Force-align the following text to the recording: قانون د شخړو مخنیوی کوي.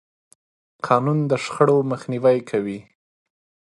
قانون 0.87 1.19
د 1.29 1.31
شخړو 1.43 1.77
مخنیوی 1.91 2.37
کوي. 2.49 2.79